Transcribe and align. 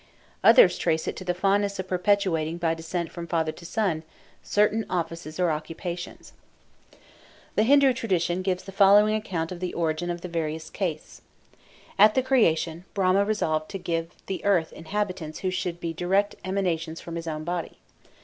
Others 0.43 0.79
trace 0.79 1.07
it 1.07 1.15
to 1.17 1.23
the 1.23 1.35
fondness 1.35 1.77
of 1.77 1.87
perpetuating, 1.87 2.57
by 2.57 2.73
descent 2.73 3.11
from 3.11 3.27
father 3.27 3.51
to 3.51 3.65
son, 3.67 4.01
certain 4.41 4.83
offices 4.89 5.39
or 5.39 5.51
occupations. 5.51 6.33
The 7.53 7.61
Hindu 7.61 7.93
tradition 7.93 8.41
gives 8.41 8.63
the 8.63 8.71
following 8.71 9.13
account 9.15 9.51
of 9.51 9.59
the 9.59 9.75
origin 9.75 10.09
of 10.09 10.21
the 10.21 10.27
various 10.27 10.71
castes: 10.71 11.21
At 11.99 12.15
the 12.15 12.23
creation 12.23 12.85
Brahma 12.95 13.23
resolved 13.23 13.69
to 13.69 13.77
give 13.77 14.15
the 14.25 14.43
earth 14.43 14.73
inhabitants 14.73 15.41
who 15.41 15.51
should 15.51 15.79
be 15.79 15.93
direct 15.93 16.33
emanations 16.43 16.99
from 16.99 17.15
his 17.15 17.27
own 17.27 17.43
body. 17.43 17.77